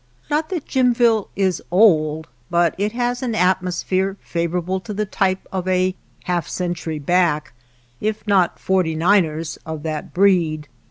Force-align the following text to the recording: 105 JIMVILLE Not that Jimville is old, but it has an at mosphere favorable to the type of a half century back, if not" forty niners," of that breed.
105 0.29 0.35
JIMVILLE 0.35 0.35
Not 0.35 0.49
that 0.49 0.67
Jimville 0.67 1.29
is 1.35 1.61
old, 1.69 2.27
but 2.49 2.73
it 2.79 2.91
has 2.93 3.21
an 3.21 3.35
at 3.35 3.61
mosphere 3.61 4.17
favorable 4.21 4.79
to 4.79 4.95
the 4.95 5.05
type 5.05 5.45
of 5.51 5.67
a 5.67 5.93
half 6.23 6.47
century 6.47 6.97
back, 6.97 7.53
if 7.99 8.25
not" 8.25 8.57
forty 8.59 8.95
niners," 8.95 9.59
of 9.63 9.83
that 9.83 10.11
breed. 10.11 10.67